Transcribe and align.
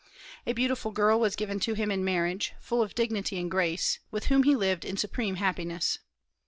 A 0.47 0.53
beautiful 0.53 0.89
girl 0.89 1.19
was 1.19 1.35
given 1.35 1.59
to 1.59 1.75
him 1.75 1.91
in 1.91 2.03
marriage, 2.03 2.53
full 2.59 2.81
of 2.81 2.95
dignity 2.95 3.37
and 3.39 3.51
grace, 3.51 3.99
with 4.09 4.25
whom 4.33 4.41
he 4.41 4.55
lived 4.55 4.83
in 4.83 4.97
supreme 4.97 5.35
happiness. 5.35 5.99